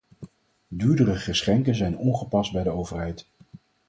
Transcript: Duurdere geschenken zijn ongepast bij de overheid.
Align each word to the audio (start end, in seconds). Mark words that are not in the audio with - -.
Duurdere 0.67 1.15
geschenken 1.15 1.75
zijn 1.75 1.97
ongepast 1.97 2.51
bij 2.51 2.63
de 2.63 2.69
overheid. 2.69 3.25